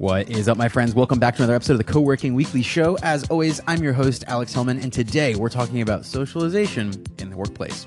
What 0.00 0.30
is 0.30 0.48
up, 0.48 0.56
my 0.56 0.70
friends? 0.70 0.94
Welcome 0.94 1.18
back 1.18 1.36
to 1.36 1.42
another 1.42 1.54
episode 1.54 1.74
of 1.74 1.78
the 1.80 1.84
Co 1.84 2.00
Working 2.00 2.32
Weekly 2.32 2.62
Show. 2.62 2.96
As 3.02 3.28
always, 3.28 3.60
I'm 3.66 3.82
your 3.82 3.92
host, 3.92 4.24
Alex 4.28 4.54
Hillman, 4.54 4.78
and 4.78 4.90
today 4.90 5.34
we're 5.34 5.50
talking 5.50 5.82
about 5.82 6.06
socialization 6.06 7.04
in 7.18 7.28
the 7.28 7.36
workplace. 7.36 7.86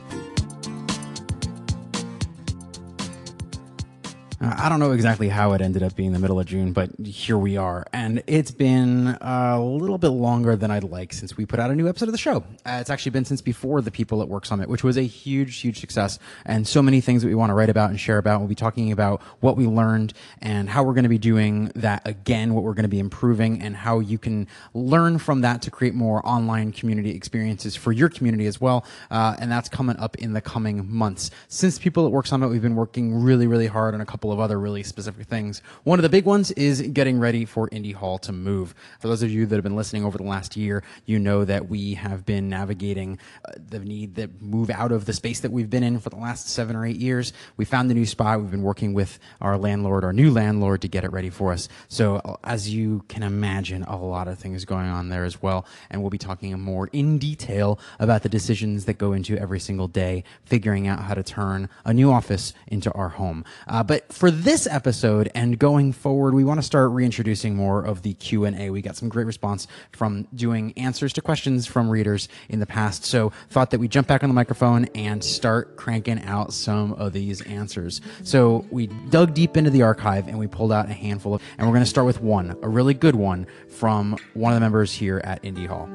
I 4.46 4.68
don't 4.68 4.82
know 4.82 4.92
exactly 4.92 5.30
how 5.30 5.54
it 5.54 5.62
ended 5.62 5.84
up 5.84 5.96
being 5.96 6.12
the 6.12 6.20
middle 6.20 6.38
of 6.38 6.46
June, 6.46 6.74
but 6.74 6.90
here 7.00 7.38
we 7.38 7.56
are. 7.56 7.86
And 7.94 8.22
it's 8.28 8.52
been 8.52 9.18
a 9.22 9.58
little 9.62 9.98
bit 9.98 10.10
longer 10.10 10.58
than 10.58 10.70
I'd 10.70 10.84
like 10.84 11.14
since 11.14 11.38
we 11.38 11.46
put 11.46 11.62
out 11.62 11.72
a 11.72 11.76
new 11.76 11.88
episode 11.88 12.10
of 12.10 12.12
the 12.12 12.18
show. 12.18 12.44
Uh, 12.66 12.80
it's 12.82 12.90
actually 12.90 13.12
been 13.12 13.24
since 13.24 13.42
before 13.42 13.80
the 13.80 13.90
People 13.90 14.22
at 14.22 14.28
Work 14.28 14.46
Summit, 14.46 14.68
which 14.68 14.84
was 14.84 14.98
a 14.98 15.04
huge, 15.04 15.62
huge 15.62 15.80
success. 15.80 16.20
And 16.46 16.68
so 16.68 16.82
many 16.82 17.00
things 17.00 17.22
that 17.22 17.30
we 17.30 17.36
want 17.36 17.52
to 17.52 17.54
write 17.54 17.70
about 17.70 17.90
and 17.90 17.98
share 17.98 18.18
about. 18.18 18.40
We'll 18.40 18.50
be 18.50 18.56
talking 18.56 18.92
about 18.92 19.22
what 19.40 19.56
we 19.56 19.66
learned 19.66 20.14
and 20.42 20.70
how 20.70 20.84
we're 20.84 20.94
going 20.94 21.04
to 21.04 21.10
be 21.10 21.18
doing 21.18 21.72
that 21.76 22.02
again, 22.06 22.54
what 22.54 22.66
we're 22.66 22.74
going 22.74 22.84
to 22.84 22.90
be 22.90 23.00
improving, 23.00 23.62
and 23.62 23.78
how 23.78 24.00
you 24.00 24.18
can 24.18 24.48
learn 24.74 25.20
from 25.20 25.40
that 25.42 25.62
to 25.62 25.72
create 25.72 25.94
more 25.94 26.26
online 26.28 26.74
community 26.74 27.12
experiences 27.12 27.78
for 27.78 27.94
your 27.94 28.10
community 28.10 28.46
as 28.46 28.60
well. 28.60 28.86
Uh, 29.10 29.38
and 29.40 29.50
that's 29.50 29.70
coming 29.70 29.96
up 29.98 30.18
in 30.18 30.34
the 30.34 30.42
coming 30.42 30.92
months. 30.92 31.32
Since 31.48 31.80
People 31.80 32.06
at 32.06 32.12
Work 32.12 32.28
Summit, 32.28 32.50
we've 32.50 32.62
been 32.62 32.76
working 32.76 33.24
really, 33.24 33.48
really 33.48 33.68
hard 33.68 33.94
on 33.94 34.02
a 34.02 34.06
couple 34.06 34.33
of 34.34 34.40
other 34.40 34.60
really 34.60 34.84
specific 34.84 35.28
things. 35.28 35.62
One 35.84 36.00
of 36.00 36.04
the 36.04 36.10
big 36.10 36.26
ones 36.26 36.52
is 36.52 36.82
getting 36.82 37.20
ready 37.20 37.46
for 37.46 37.70
Indy 37.72 37.92
Hall 37.92 38.18
to 38.20 38.32
move. 38.32 38.76
For 39.00 39.08
those 39.08 39.24
of 39.24 39.32
you 39.32 39.46
that 39.46 39.56
have 39.56 39.64
been 39.64 39.76
listening 39.76 40.04
over 40.04 40.18
the 40.18 40.24
last 40.24 40.58
year, 40.58 40.84
you 41.06 41.20
know 41.20 41.46
that 41.46 41.70
we 41.70 41.94
have 41.94 42.26
been 42.26 42.50
navigating 42.50 43.20
uh, 43.46 43.54
the 43.58 43.80
need 43.80 44.16
to 44.16 44.30
move 44.40 44.70
out 44.70 44.92
of 44.92 45.06
the 45.06 45.14
space 45.14 45.40
that 45.42 45.52
we've 45.52 45.70
been 45.70 45.84
in 45.84 46.00
for 46.00 46.10
the 46.10 46.18
last 46.18 46.50
seven 46.50 46.76
or 46.76 46.86
eight 46.86 46.98
years. 46.98 47.34
We 47.58 47.66
found 47.66 47.90
a 47.92 47.94
new 47.94 48.06
spot. 48.06 48.42
We've 48.42 48.52
been 48.52 48.64
working 48.64 48.94
with 48.94 49.20
our 49.40 49.58
landlord, 49.58 50.04
our 50.04 50.14
new 50.14 50.32
landlord, 50.32 50.82
to 50.82 50.88
get 50.88 51.04
it 51.04 51.12
ready 51.12 51.30
for 51.30 51.52
us. 51.52 51.70
So, 51.88 52.18
uh, 52.18 52.36
as 52.44 52.74
you 52.74 53.04
can 53.08 53.24
imagine, 53.24 53.84
a 53.84 53.98
lot 53.98 54.28
of 54.28 54.40
things 54.40 54.66
going 54.66 54.88
on 54.88 55.10
there 55.10 55.24
as 55.24 55.42
well. 55.42 55.66
And 55.90 56.02
we'll 56.02 56.10
be 56.10 56.18
talking 56.18 56.60
more 56.60 56.88
in 56.92 57.18
detail 57.18 57.80
about 58.00 58.24
the 58.24 58.30
decisions 58.30 58.86
that 58.86 58.98
go 58.98 59.14
into 59.14 59.38
every 59.38 59.60
single 59.60 59.88
day, 59.88 60.24
figuring 60.46 60.88
out 60.88 61.02
how 61.04 61.14
to 61.14 61.24
turn 61.24 61.70
a 61.86 61.94
new 61.94 62.12
office 62.12 62.54
into 62.68 62.92
our 62.94 63.10
home. 63.10 63.46
Uh, 63.68 63.84
but 63.84 64.12
for 64.24 64.32
this 64.32 64.68
episode 64.68 65.30
and 65.36 65.60
going 65.60 65.92
forward, 65.92 66.34
we 66.34 66.46
want 66.46 66.58
to 66.58 66.66
start 66.66 66.92
reintroducing 66.92 67.58
more 67.58 67.84
of 67.84 68.04
the 68.04 68.14
Q&A. 68.14 68.70
We 68.70 68.82
got 68.82 68.96
some 68.96 69.10
great 69.10 69.26
response 69.26 69.68
from 69.92 70.30
doing 70.34 70.72
answers 70.78 71.12
to 71.12 71.22
questions 71.22 71.68
from 71.68 71.90
readers 71.90 72.30
in 72.48 72.62
the 72.62 72.66
past. 72.66 73.04
So 73.04 73.34
thought 73.50 73.72
that 73.72 73.82
we 73.82 73.90
jump 73.90 74.08
back 74.08 74.24
on 74.24 74.30
the 74.30 74.34
microphone 74.34 74.86
and 74.96 75.22
start 75.22 75.76
cranking 75.76 76.24
out 76.24 76.54
some 76.54 76.94
of 76.94 77.12
these 77.12 77.42
answers. 77.42 78.00
So 78.24 78.66
we 78.72 78.88
dug 78.88 79.34
deep 79.34 79.58
into 79.58 79.72
the 79.72 79.82
archive 79.82 80.30
and 80.30 80.40
we 80.40 80.48
pulled 80.48 80.72
out 80.72 80.90
a 80.90 80.94
handful 80.94 81.36
of, 81.36 81.42
and 81.58 81.68
we're 81.68 81.74
going 81.74 81.84
to 81.84 81.90
start 81.90 82.08
with 82.08 82.22
one, 82.22 82.58
a 82.62 82.70
really 82.70 82.94
good 82.94 83.16
one 83.16 83.46
from 83.68 84.16
one 84.36 84.54
of 84.54 84.56
the 84.56 84.62
members 84.62 84.94
here 84.94 85.20
at 85.26 85.44
Indy 85.44 85.66
Hall. 85.66 85.90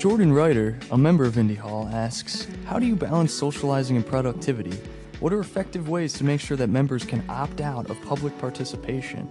Jordan 0.00 0.32
Ryder, 0.32 0.78
a 0.92 0.96
member 0.96 1.26
of 1.26 1.36
Indy 1.36 1.54
Hall, 1.54 1.86
asks 1.92 2.46
How 2.64 2.78
do 2.78 2.86
you 2.86 2.96
balance 2.96 3.34
socializing 3.34 3.96
and 3.96 4.06
productivity? 4.06 4.72
What 5.18 5.30
are 5.30 5.40
effective 5.40 5.90
ways 5.90 6.14
to 6.14 6.24
make 6.24 6.40
sure 6.40 6.56
that 6.56 6.70
members 6.70 7.04
can 7.04 7.22
opt 7.28 7.60
out 7.60 7.90
of 7.90 8.00
public 8.00 8.38
participation? 8.38 9.28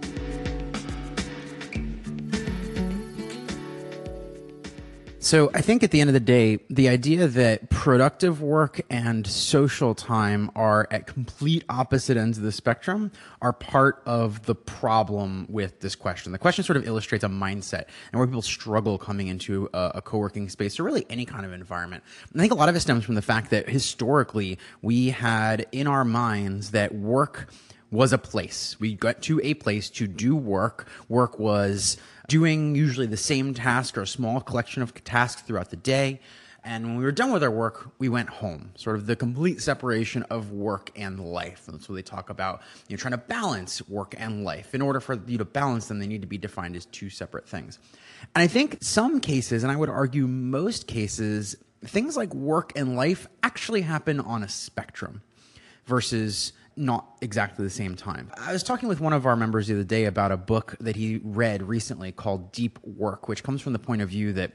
So 5.22 5.50
I 5.52 5.60
think 5.60 5.82
at 5.82 5.90
the 5.90 6.00
end 6.00 6.08
of 6.08 6.14
the 6.14 6.18
day, 6.18 6.60
the 6.70 6.88
idea 6.88 7.28
that 7.28 7.68
productive 7.68 8.40
work 8.40 8.80
and 8.88 9.26
social 9.26 9.94
time 9.94 10.50
are 10.56 10.88
at 10.90 11.06
complete 11.06 11.62
opposite 11.68 12.16
ends 12.16 12.38
of 12.38 12.44
the 12.44 12.52
spectrum 12.52 13.12
are 13.42 13.52
part 13.52 14.02
of 14.06 14.46
the 14.46 14.54
problem 14.54 15.44
with 15.50 15.80
this 15.80 15.94
question. 15.94 16.32
The 16.32 16.38
question 16.38 16.64
sort 16.64 16.78
of 16.78 16.86
illustrates 16.86 17.22
a 17.22 17.28
mindset 17.28 17.84
and 18.10 18.18
where 18.18 18.26
people 18.26 18.40
struggle 18.40 18.96
coming 18.96 19.28
into 19.28 19.68
a, 19.74 19.92
a 19.96 20.00
co-working 20.02 20.48
space 20.48 20.80
or 20.80 20.84
really 20.84 21.04
any 21.10 21.26
kind 21.26 21.44
of 21.44 21.52
environment. 21.52 22.02
And 22.32 22.40
I 22.40 22.42
think 22.42 22.54
a 22.54 22.56
lot 22.56 22.70
of 22.70 22.74
it 22.74 22.80
stems 22.80 23.04
from 23.04 23.14
the 23.14 23.20
fact 23.20 23.50
that 23.50 23.68
historically 23.68 24.58
we 24.80 25.10
had 25.10 25.66
in 25.70 25.86
our 25.86 26.02
minds 26.02 26.70
that 26.70 26.94
work 26.94 27.52
was 27.90 28.12
a 28.12 28.18
place. 28.18 28.78
We 28.80 28.94
got 28.94 29.20
to 29.22 29.40
a 29.42 29.54
place 29.54 29.90
to 29.90 30.06
do 30.06 30.34
work. 30.36 30.86
Work 31.08 31.38
was 31.38 31.96
doing 32.30 32.76
usually 32.76 33.08
the 33.08 33.16
same 33.16 33.52
task 33.52 33.98
or 33.98 34.02
a 34.02 34.06
small 34.06 34.40
collection 34.40 34.82
of 34.82 34.94
tasks 35.02 35.42
throughout 35.42 35.70
the 35.70 35.76
day. 35.76 36.20
And 36.62 36.84
when 36.86 36.96
we 36.96 37.02
were 37.02 37.10
done 37.10 37.32
with 37.32 37.42
our 37.42 37.50
work, 37.50 37.90
we 37.98 38.08
went 38.08 38.28
home, 38.28 38.70
sort 38.76 38.94
of 38.94 39.06
the 39.06 39.16
complete 39.16 39.60
separation 39.60 40.22
of 40.24 40.52
work 40.52 40.90
and 40.94 41.18
life. 41.18 41.66
And 41.66 41.74
that's 41.74 41.88
what 41.88 41.96
they 41.96 42.02
talk 42.02 42.30
about. 42.30 42.62
you 42.86 42.96
know, 42.96 43.00
trying 43.00 43.12
to 43.12 43.18
balance 43.18 43.86
work 43.88 44.14
and 44.16 44.44
life. 44.44 44.74
In 44.76 44.80
order 44.80 45.00
for 45.00 45.20
you 45.26 45.38
to 45.38 45.44
balance 45.44 45.88
them, 45.88 45.98
they 45.98 46.06
need 46.06 46.20
to 46.20 46.28
be 46.28 46.38
defined 46.38 46.76
as 46.76 46.86
two 46.86 47.10
separate 47.10 47.48
things. 47.48 47.80
And 48.36 48.42
I 48.42 48.46
think 48.46 48.78
some 48.80 49.18
cases, 49.18 49.64
and 49.64 49.72
I 49.72 49.76
would 49.76 49.88
argue 49.88 50.28
most 50.28 50.86
cases, 50.86 51.56
things 51.84 52.16
like 52.16 52.32
work 52.32 52.72
and 52.76 52.94
life 52.94 53.26
actually 53.42 53.80
happen 53.80 54.20
on 54.20 54.44
a 54.44 54.48
spectrum 54.48 55.22
versus 55.86 56.52
not 56.76 57.16
exactly 57.20 57.64
the 57.64 57.70
same 57.70 57.94
time. 57.94 58.30
I 58.38 58.52
was 58.52 58.62
talking 58.62 58.88
with 58.88 59.00
one 59.00 59.12
of 59.12 59.26
our 59.26 59.36
members 59.36 59.66
the 59.66 59.74
other 59.74 59.84
day 59.84 60.04
about 60.04 60.32
a 60.32 60.36
book 60.36 60.76
that 60.80 60.96
he 60.96 61.20
read 61.22 61.62
recently 61.62 62.12
called 62.12 62.52
Deep 62.52 62.78
Work, 62.84 63.28
which 63.28 63.42
comes 63.42 63.60
from 63.60 63.72
the 63.72 63.78
point 63.78 64.02
of 64.02 64.08
view 64.08 64.32
that 64.34 64.52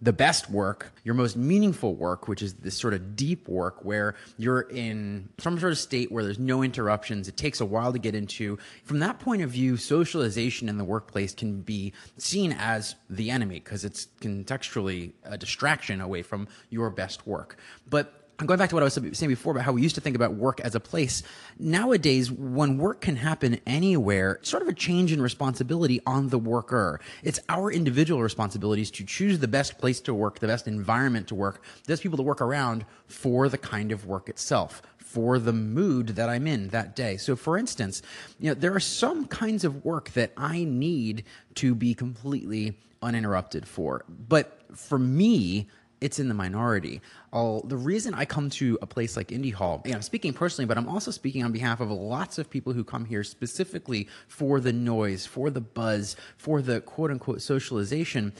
the 0.00 0.12
best 0.12 0.48
work, 0.48 0.92
your 1.02 1.14
most 1.14 1.36
meaningful 1.36 1.94
work, 1.94 2.28
which 2.28 2.40
is 2.40 2.54
this 2.54 2.76
sort 2.76 2.94
of 2.94 3.16
deep 3.16 3.48
work 3.48 3.84
where 3.84 4.14
you're 4.36 4.60
in 4.60 5.28
some 5.38 5.58
sort 5.58 5.72
of 5.72 5.78
state 5.78 6.12
where 6.12 6.22
there's 6.22 6.38
no 6.38 6.62
interruptions. 6.62 7.26
It 7.26 7.36
takes 7.36 7.60
a 7.60 7.64
while 7.64 7.92
to 7.92 7.98
get 7.98 8.14
into. 8.14 8.58
From 8.84 9.00
that 9.00 9.18
point 9.18 9.42
of 9.42 9.50
view, 9.50 9.76
socialization 9.76 10.68
in 10.68 10.78
the 10.78 10.84
workplace 10.84 11.34
can 11.34 11.62
be 11.62 11.92
seen 12.16 12.52
as 12.52 12.94
the 13.10 13.30
enemy 13.30 13.58
because 13.58 13.84
it's 13.84 14.06
contextually 14.20 15.12
a 15.24 15.36
distraction 15.36 16.00
away 16.00 16.22
from 16.22 16.46
your 16.70 16.90
best 16.90 17.26
work. 17.26 17.56
But 17.88 18.17
going 18.46 18.58
back 18.58 18.68
to 18.68 18.76
what 18.76 18.82
I 18.82 18.84
was 18.84 18.94
saying 18.94 19.28
before 19.28 19.52
about 19.52 19.64
how 19.64 19.72
we 19.72 19.82
used 19.82 19.96
to 19.96 20.00
think 20.00 20.14
about 20.14 20.34
work 20.34 20.60
as 20.60 20.76
a 20.76 20.80
place, 20.80 21.24
nowadays, 21.58 22.30
when 22.30 22.78
work 22.78 23.00
can 23.00 23.16
happen 23.16 23.60
anywhere, 23.66 24.34
it's 24.34 24.48
sort 24.48 24.62
of 24.62 24.68
a 24.68 24.74
change 24.74 25.12
in 25.12 25.20
responsibility 25.20 26.00
on 26.06 26.28
the 26.28 26.38
worker. 26.38 27.00
It's 27.24 27.40
our 27.48 27.72
individual 27.72 28.22
responsibilities 28.22 28.92
to 28.92 29.04
choose 29.04 29.40
the 29.40 29.48
best 29.48 29.78
place 29.78 30.00
to 30.02 30.14
work, 30.14 30.38
the 30.38 30.46
best 30.46 30.68
environment 30.68 31.26
to 31.28 31.34
work, 31.34 31.62
the 31.84 31.92
best 31.92 32.02
people 32.02 32.16
to 32.16 32.22
work 32.22 32.40
around 32.40 32.84
for 33.06 33.48
the 33.48 33.58
kind 33.58 33.90
of 33.90 34.06
work 34.06 34.28
itself 34.28 34.82
for 34.98 35.38
the 35.38 35.54
mood 35.54 36.08
that 36.08 36.28
I'm 36.28 36.46
in 36.46 36.68
that 36.68 36.94
day. 36.94 37.16
So 37.16 37.34
for 37.34 37.56
instance, 37.56 38.02
you 38.38 38.50
know, 38.50 38.54
there 38.54 38.74
are 38.74 38.80
some 38.80 39.26
kinds 39.26 39.64
of 39.64 39.84
work 39.84 40.10
that 40.10 40.32
I 40.36 40.64
need 40.64 41.24
to 41.56 41.74
be 41.74 41.94
completely 41.94 42.78
uninterrupted 43.00 43.66
for. 43.66 44.04
But 44.08 44.60
for 44.74 44.98
me, 44.98 45.66
it's 46.00 46.18
in 46.18 46.28
the 46.28 46.34
minority. 46.34 47.00
I'll, 47.32 47.62
the 47.62 47.76
reason 47.76 48.14
I 48.14 48.24
come 48.24 48.50
to 48.50 48.78
a 48.80 48.86
place 48.86 49.16
like 49.16 49.32
Indy 49.32 49.50
Hall, 49.50 49.82
know, 49.84 49.94
I'm 49.94 50.02
speaking 50.02 50.32
personally, 50.32 50.66
but 50.66 50.78
I'm 50.78 50.88
also 50.88 51.10
speaking 51.10 51.44
on 51.44 51.52
behalf 51.52 51.80
of 51.80 51.90
lots 51.90 52.38
of 52.38 52.48
people 52.48 52.72
who 52.72 52.84
come 52.84 53.04
here 53.04 53.24
specifically 53.24 54.08
for 54.28 54.60
the 54.60 54.72
noise, 54.72 55.26
for 55.26 55.50
the 55.50 55.60
buzz, 55.60 56.16
for 56.36 56.62
the 56.62 56.80
quote 56.80 57.10
unquote 57.10 57.42
socialization, 57.42 58.32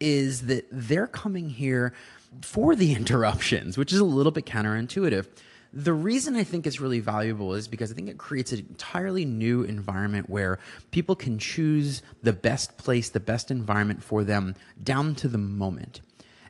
is 0.00 0.42
that 0.42 0.66
they're 0.70 1.06
coming 1.06 1.48
here 1.48 1.94
for 2.42 2.76
the 2.76 2.92
interruptions, 2.96 3.78
which 3.78 3.92
is 3.92 3.98
a 3.98 4.04
little 4.04 4.32
bit 4.32 4.46
counterintuitive. 4.46 5.26
The 5.72 5.92
reason 5.92 6.36
I 6.36 6.44
think 6.44 6.66
it's 6.66 6.80
really 6.80 7.00
valuable 7.00 7.54
is 7.54 7.68
because 7.68 7.90
I 7.90 7.94
think 7.94 8.08
it 8.08 8.16
creates 8.16 8.52
an 8.52 8.60
entirely 8.60 9.24
new 9.24 9.62
environment 9.62 10.30
where 10.30 10.58
people 10.90 11.14
can 11.14 11.38
choose 11.38 12.02
the 12.22 12.32
best 12.32 12.78
place, 12.78 13.10
the 13.10 13.20
best 13.20 13.50
environment 13.50 14.02
for 14.02 14.24
them 14.24 14.54
down 14.82 15.14
to 15.16 15.28
the 15.28 15.38
moment. 15.38 16.00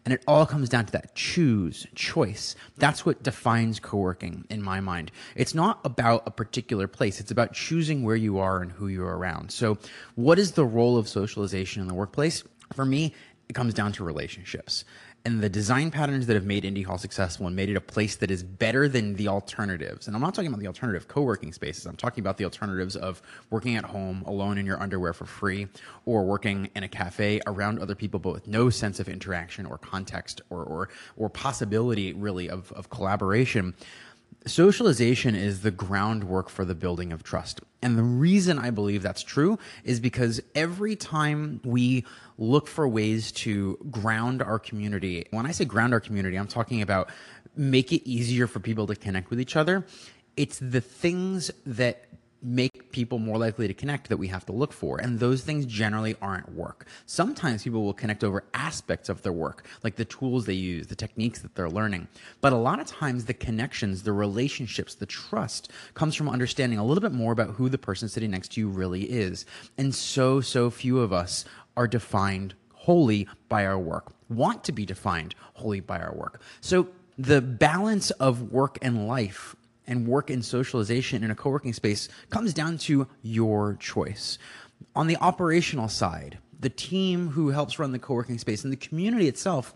And 0.06 0.14
it 0.14 0.22
all 0.28 0.46
comes 0.46 0.68
down 0.68 0.86
to 0.86 0.92
that 0.92 1.16
choose, 1.16 1.84
choice. 1.96 2.54
That's 2.78 3.04
what 3.04 3.24
defines 3.24 3.80
co 3.80 3.98
working 3.98 4.46
in 4.48 4.62
my 4.62 4.78
mind. 4.80 5.10
It's 5.34 5.52
not 5.52 5.80
about 5.84 6.22
a 6.26 6.30
particular 6.30 6.86
place, 6.86 7.18
it's 7.18 7.32
about 7.32 7.52
choosing 7.52 8.04
where 8.04 8.14
you 8.14 8.38
are 8.38 8.62
and 8.62 8.70
who 8.70 8.86
you're 8.86 9.18
around. 9.18 9.50
So, 9.50 9.78
what 10.14 10.38
is 10.38 10.52
the 10.52 10.64
role 10.64 10.96
of 10.96 11.08
socialization 11.08 11.82
in 11.82 11.88
the 11.88 11.94
workplace? 11.94 12.44
For 12.72 12.84
me, 12.84 13.14
it 13.48 13.54
comes 13.54 13.74
down 13.74 13.92
to 13.92 14.04
relationships 14.04 14.84
and 15.26 15.40
the 15.40 15.48
design 15.48 15.90
patterns 15.90 16.28
that 16.28 16.34
have 16.34 16.44
made 16.44 16.64
Indy 16.64 16.82
Hall 16.82 16.98
successful 16.98 17.48
and 17.48 17.56
made 17.56 17.68
it 17.68 17.76
a 17.76 17.80
place 17.80 18.14
that 18.14 18.30
is 18.30 18.44
better 18.44 18.88
than 18.88 19.16
the 19.16 19.26
alternatives. 19.26 20.06
And 20.06 20.14
I'm 20.14 20.22
not 20.22 20.34
talking 20.34 20.46
about 20.46 20.60
the 20.60 20.68
alternative 20.68 21.08
co-working 21.08 21.52
spaces. 21.52 21.84
I'm 21.84 21.96
talking 21.96 22.22
about 22.22 22.36
the 22.36 22.44
alternatives 22.44 22.94
of 22.94 23.20
working 23.50 23.74
at 23.74 23.84
home 23.84 24.22
alone 24.24 24.56
in 24.56 24.64
your 24.64 24.80
underwear 24.80 25.12
for 25.12 25.24
free 25.26 25.66
or 26.04 26.24
working 26.24 26.70
in 26.76 26.84
a 26.84 26.88
cafe 26.88 27.40
around 27.48 27.80
other 27.80 27.96
people 27.96 28.20
but 28.20 28.34
with 28.34 28.46
no 28.46 28.70
sense 28.70 29.00
of 29.00 29.08
interaction 29.08 29.66
or 29.66 29.78
context 29.78 30.42
or 30.48 30.62
or, 30.62 30.88
or 31.16 31.28
possibility 31.28 32.12
really 32.12 32.48
of, 32.48 32.70
of 32.72 32.88
collaboration. 32.90 33.74
Socialization 34.46 35.34
is 35.34 35.62
the 35.62 35.72
groundwork 35.72 36.48
for 36.48 36.64
the 36.64 36.74
building 36.76 37.12
of 37.12 37.24
trust. 37.24 37.60
And 37.82 37.98
the 37.98 38.04
reason 38.04 38.60
I 38.60 38.70
believe 38.70 39.02
that's 39.02 39.24
true 39.24 39.58
is 39.82 39.98
because 39.98 40.40
every 40.54 40.94
time 40.94 41.60
we 41.64 42.04
look 42.38 42.68
for 42.68 42.86
ways 42.86 43.32
to 43.32 43.76
ground 43.90 44.42
our 44.42 44.60
community, 44.60 45.26
when 45.30 45.46
I 45.46 45.50
say 45.50 45.64
ground 45.64 45.92
our 45.92 46.00
community, 46.00 46.36
I'm 46.36 46.46
talking 46.46 46.80
about 46.80 47.10
make 47.56 47.92
it 47.92 48.08
easier 48.08 48.46
for 48.46 48.60
people 48.60 48.86
to 48.86 48.94
connect 48.94 49.30
with 49.30 49.40
each 49.40 49.56
other. 49.56 49.84
It's 50.36 50.60
the 50.60 50.80
things 50.80 51.50
that 51.64 52.04
make 52.42 52.92
people 52.92 53.18
more 53.18 53.38
likely 53.38 53.66
to 53.66 53.74
connect 53.74 54.08
that 54.08 54.16
we 54.16 54.28
have 54.28 54.46
to 54.46 54.52
look 54.52 54.72
for. 54.72 54.98
And 54.98 55.18
those 55.18 55.42
things 55.42 55.66
generally 55.66 56.16
aren't 56.20 56.52
work. 56.52 56.86
Sometimes 57.06 57.64
people 57.64 57.82
will 57.82 57.94
connect 57.94 58.22
over 58.22 58.44
aspects 58.54 59.08
of 59.08 59.22
their 59.22 59.32
work, 59.32 59.66
like 59.82 59.96
the 59.96 60.04
tools 60.04 60.46
they 60.46 60.54
use, 60.54 60.86
the 60.86 60.94
techniques 60.94 61.40
that 61.40 61.54
they're 61.54 61.70
learning. 61.70 62.08
But 62.40 62.52
a 62.52 62.56
lot 62.56 62.80
of 62.80 62.86
times 62.86 63.24
the 63.24 63.34
connections, 63.34 64.02
the 64.02 64.12
relationships, 64.12 64.94
the 64.94 65.06
trust 65.06 65.70
comes 65.94 66.14
from 66.14 66.28
understanding 66.28 66.78
a 66.78 66.84
little 66.84 67.02
bit 67.02 67.12
more 67.12 67.32
about 67.32 67.50
who 67.50 67.68
the 67.68 67.78
person 67.78 68.08
sitting 68.08 68.30
next 68.30 68.52
to 68.52 68.60
you 68.60 68.68
really 68.68 69.04
is. 69.04 69.46
And 69.76 69.94
so, 69.94 70.40
so 70.40 70.70
few 70.70 71.00
of 71.00 71.12
us 71.12 71.44
are 71.76 71.88
defined 71.88 72.54
wholly 72.72 73.26
by 73.48 73.66
our 73.66 73.78
work, 73.78 74.12
want 74.28 74.62
to 74.64 74.72
be 74.72 74.86
defined 74.86 75.34
wholly 75.54 75.80
by 75.80 75.98
our 75.98 76.14
work. 76.14 76.40
So 76.60 76.88
the 77.18 77.40
balance 77.40 78.10
of 78.12 78.52
work 78.52 78.78
and 78.82 79.08
life 79.08 79.56
and 79.86 80.06
work 80.06 80.30
and 80.30 80.44
socialization 80.44 81.22
in 81.22 81.30
a 81.30 81.34
co-working 81.34 81.72
space 81.72 82.08
comes 82.30 82.52
down 82.52 82.78
to 82.78 83.06
your 83.22 83.76
choice. 83.80 84.38
On 84.94 85.06
the 85.06 85.16
operational 85.18 85.88
side, 85.88 86.38
the 86.58 86.70
team 86.70 87.28
who 87.28 87.50
helps 87.50 87.78
run 87.78 87.92
the 87.92 87.98
co-working 87.98 88.38
space 88.38 88.64
and 88.64 88.72
the 88.72 88.76
community 88.76 89.28
itself 89.28 89.74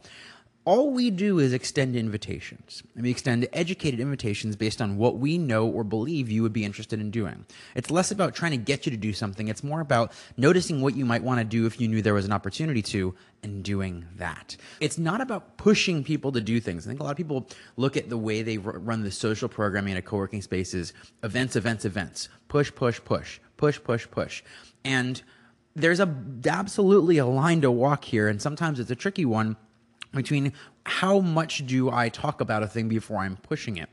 all 0.67 0.91
we 0.91 1.11
do 1.11 1.39
is 1.39 1.53
extend 1.53 1.97
invitations. 1.97 2.83
And 2.95 3.03
we 3.03 3.11
extend 3.11 3.49
educated 3.53 3.99
invitations 3.99 4.57
based 4.57 4.83
on 4.83 4.99
what 4.99 5.17
we 5.17 5.39
know 5.39 5.67
or 5.67 5.85
believe 5.85 6.31
you 6.31 6.43
would 6.43 6.53
be 6.53 6.65
interested 6.65 7.01
in 7.01 7.11
doing. 7.11 7.47
It's 7.75 7.91
less 7.91 8.11
about 8.11 8.35
trying 8.35 8.51
to 8.51 8.59
get 8.59 8.85
you 8.85 8.91
to 8.91 8.99
do 8.99 9.13
something. 9.13 9.49
It's 9.49 9.65
more 9.65 9.81
about 9.81 10.13
noticing 10.37 10.83
what 10.83 10.95
you 10.95 11.07
might 11.07 11.23
want 11.23 11.39
to 11.41 11.45
do 11.45 11.65
if 11.67 11.81
you 11.81 11.89
knew 11.89 12.03
there 12.03 12.15
was 12.15 12.27
an 12.27 12.33
opportunity 12.33 12.83
to 12.83 13.15
and 13.43 13.65
doing 13.65 14.05
that. 14.17 14.57
It's 14.81 14.99
not 14.99 15.23
about 15.23 15.57
pushing 15.57 16.05
people 16.05 16.31
to 16.33 16.43
do 16.43 16.61
things. 16.61 16.87
I 16.87 16.91
think 16.91 17.01
a 17.01 17.05
lot 17.05 17.13
of 17.13 17.17
people 17.17 17.49
look 17.77 17.97
at 17.97 18.11
the 18.11 18.19
way 18.19 18.43
they 18.43 18.59
run 18.59 19.03
the 19.03 19.11
social 19.11 19.49
programming 19.49 19.93
in 19.93 19.97
a 19.97 20.03
co-working 20.03 20.43
space 20.43 20.75
is 20.75 20.93
events, 21.23 21.57
events, 21.57 21.87
events, 21.87 22.29
push, 22.49 22.75
push, 22.75 23.03
push, 23.03 23.41
push, 23.57 23.83
push, 23.83 24.11
push. 24.11 24.43
And 24.85 25.23
there's 25.75 26.01
a 26.01 26.15
absolutely 26.47 27.17
a 27.17 27.27
line 27.27 27.63
to 27.63 27.71
walk 27.71 28.05
here. 28.05 28.29
And 28.29 28.43
sometimes 28.43 28.79
it's 28.79 28.91
a 28.91 28.97
tricky 28.97 29.25
one 29.25 29.57
between 30.13 30.53
how 30.87 31.21
much 31.21 31.67
do 31.67 31.91
I 31.91 32.09
talk 32.09 32.41
about 32.41 32.63
a 32.63 32.67
thing 32.67 32.89
before 32.89 33.19
I'm 33.19 33.37
pushing 33.37 33.77
it. 33.77 33.89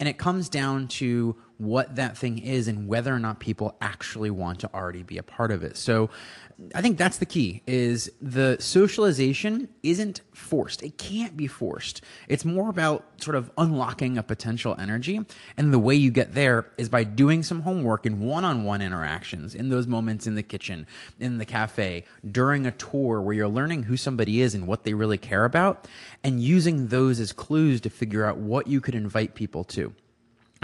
And 0.00 0.08
it 0.08 0.18
comes 0.18 0.48
down 0.48 0.88
to 0.88 1.36
what 1.58 1.96
that 1.96 2.16
thing 2.16 2.38
is 2.38 2.68
and 2.68 2.86
whether 2.86 3.12
or 3.12 3.18
not 3.18 3.40
people 3.40 3.76
actually 3.80 4.30
want 4.30 4.60
to 4.60 4.72
already 4.72 5.02
be 5.02 5.18
a 5.18 5.22
part 5.22 5.50
of 5.50 5.64
it. 5.64 5.76
So 5.76 6.08
I 6.74 6.80
think 6.82 6.98
that's 6.98 7.18
the 7.18 7.26
key 7.26 7.62
is 7.66 8.10
the 8.20 8.56
socialization 8.60 9.68
isn't 9.82 10.22
forced. 10.32 10.82
It 10.82 10.98
can't 10.98 11.36
be 11.36 11.48
forced. 11.48 12.00
It's 12.28 12.44
more 12.44 12.70
about 12.70 13.04
sort 13.22 13.36
of 13.36 13.50
unlocking 13.58 14.18
a 14.18 14.22
potential 14.22 14.76
energy. 14.78 15.20
And 15.56 15.72
the 15.72 15.78
way 15.78 15.96
you 15.96 16.10
get 16.12 16.34
there 16.34 16.66
is 16.78 16.88
by 16.88 17.04
doing 17.04 17.42
some 17.42 17.62
homework 17.62 18.06
in 18.06 18.20
one-on-one 18.20 18.80
interactions 18.80 19.54
in 19.54 19.68
those 19.68 19.86
moments 19.86 20.26
in 20.26 20.36
the 20.36 20.42
kitchen, 20.42 20.86
in 21.18 21.38
the 21.38 21.44
cafe, 21.44 22.04
during 22.28 22.66
a 22.66 22.72
tour 22.72 23.20
where 23.20 23.34
you're 23.34 23.48
learning 23.48 23.84
who 23.84 23.96
somebody 23.96 24.40
is 24.40 24.54
and 24.54 24.66
what 24.66 24.84
they 24.84 24.94
really 24.94 25.18
care 25.18 25.44
about 25.44 25.88
and 26.22 26.40
using 26.40 26.88
those 26.88 27.18
as 27.18 27.32
clues 27.32 27.80
to 27.80 27.90
figure 27.90 28.24
out 28.24 28.36
what 28.36 28.68
you 28.68 28.80
could 28.80 28.94
invite 28.94 29.34
people 29.34 29.64
to 29.64 29.92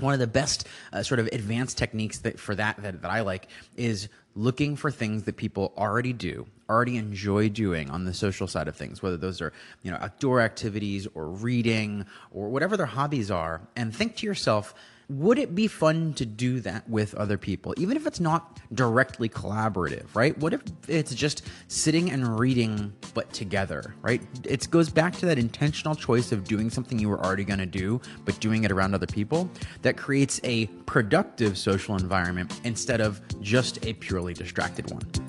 one 0.00 0.14
of 0.14 0.20
the 0.20 0.26
best 0.26 0.66
uh, 0.92 1.02
sort 1.02 1.20
of 1.20 1.26
advanced 1.28 1.78
techniques 1.78 2.18
that 2.18 2.38
for 2.38 2.54
that, 2.54 2.82
that 2.82 3.02
that 3.02 3.10
I 3.10 3.20
like 3.20 3.48
is 3.76 4.08
looking 4.34 4.76
for 4.76 4.90
things 4.90 5.24
that 5.24 5.36
people 5.36 5.72
already 5.76 6.12
do, 6.12 6.46
already 6.68 6.96
enjoy 6.96 7.48
doing 7.48 7.90
on 7.90 8.04
the 8.04 8.14
social 8.14 8.48
side 8.48 8.66
of 8.68 8.74
things, 8.74 9.02
whether 9.02 9.16
those 9.16 9.40
are, 9.40 9.52
you 9.82 9.90
know, 9.90 9.98
outdoor 10.00 10.40
activities 10.40 11.06
or 11.14 11.28
reading 11.28 12.04
or 12.32 12.48
whatever 12.48 12.76
their 12.76 12.86
hobbies 12.86 13.30
are, 13.30 13.60
and 13.76 13.94
think 13.94 14.16
to 14.16 14.26
yourself, 14.26 14.74
would 15.08 15.38
it 15.38 15.54
be 15.54 15.66
fun 15.66 16.14
to 16.14 16.26
do 16.26 16.60
that 16.60 16.88
with 16.88 17.14
other 17.14 17.36
people, 17.36 17.74
even 17.76 17.96
if 17.96 18.06
it's 18.06 18.20
not 18.20 18.60
directly 18.74 19.28
collaborative, 19.28 20.06
right? 20.14 20.36
What 20.38 20.54
if 20.54 20.62
it's 20.88 21.14
just 21.14 21.42
sitting 21.68 22.10
and 22.10 22.38
reading, 22.38 22.92
but 23.12 23.32
together, 23.32 23.94
right? 24.02 24.22
It 24.44 24.68
goes 24.70 24.88
back 24.88 25.14
to 25.16 25.26
that 25.26 25.38
intentional 25.38 25.94
choice 25.94 26.32
of 26.32 26.44
doing 26.44 26.70
something 26.70 26.98
you 26.98 27.08
were 27.08 27.24
already 27.24 27.44
going 27.44 27.58
to 27.58 27.66
do, 27.66 28.00
but 28.24 28.38
doing 28.40 28.64
it 28.64 28.72
around 28.72 28.94
other 28.94 29.06
people 29.06 29.50
that 29.82 29.96
creates 29.96 30.40
a 30.44 30.66
productive 30.86 31.58
social 31.58 31.96
environment 31.96 32.60
instead 32.64 33.00
of 33.00 33.20
just 33.40 33.84
a 33.84 33.92
purely 33.94 34.34
distracted 34.34 34.90
one. 34.90 35.23